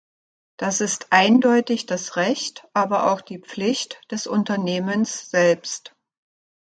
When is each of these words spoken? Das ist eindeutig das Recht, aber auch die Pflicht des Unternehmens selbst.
Das 0.57 0.81
ist 0.81 1.05
eindeutig 1.11 1.85
das 1.85 2.15
Recht, 2.15 2.67
aber 2.73 3.11
auch 3.11 3.21
die 3.21 3.37
Pflicht 3.37 4.01
des 4.09 4.25
Unternehmens 4.25 5.29
selbst. 5.29 5.95